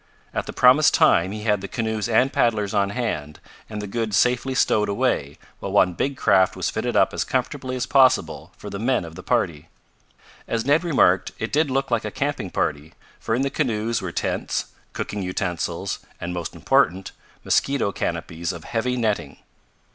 At 0.33 0.47
the 0.47 0.51
promised 0.51 0.95
time 0.95 1.31
he 1.31 1.43
had 1.43 1.61
the 1.61 1.67
canoes 1.67 2.09
and 2.09 2.33
paddlers 2.33 2.73
on 2.73 2.89
hand 2.89 3.39
and 3.69 3.83
the 3.83 3.85
goods 3.85 4.17
safely 4.17 4.55
stowed 4.55 4.89
away 4.89 5.37
while 5.59 5.71
one 5.73 5.93
big 5.93 6.17
craft 6.17 6.55
was 6.55 6.71
fitted 6.71 6.95
up 6.95 7.13
as 7.13 7.23
comfortably 7.23 7.75
as 7.75 7.85
possible 7.85 8.51
for 8.57 8.71
the 8.71 8.79
men 8.79 9.05
of 9.05 9.13
the 9.13 9.21
party. 9.21 9.69
As 10.47 10.65
Ned 10.65 10.83
remarked, 10.83 11.33
it 11.37 11.53
did 11.53 11.69
look 11.69 11.91
like 11.91 12.03
a 12.03 12.09
camping 12.09 12.49
party, 12.49 12.95
for 13.19 13.35
in 13.35 13.43
the 13.43 13.51
canoes 13.51 14.01
were 14.01 14.11
tents, 14.11 14.73
cooking 14.93 15.21
utensils 15.21 15.99
and, 16.19 16.33
most 16.33 16.55
important, 16.55 17.11
mosquito 17.43 17.91
canopies 17.91 18.51
of 18.51 18.63
heavy 18.63 18.97
netting. 18.97 19.37